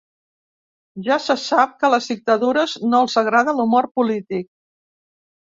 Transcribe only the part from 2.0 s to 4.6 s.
dictadures no els agrada l’humor polític.